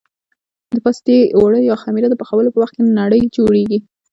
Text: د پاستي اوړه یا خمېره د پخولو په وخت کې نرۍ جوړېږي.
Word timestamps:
د 0.73 0.75
پاستي 0.83 1.17
اوړه 1.37 1.59
یا 1.69 1.75
خمېره 1.83 2.07
د 2.09 2.15
پخولو 2.21 2.53
په 2.53 2.59
وخت 2.61 2.73
کې 2.75 2.83
نرۍ 2.97 3.21
جوړېږي. 3.35 3.79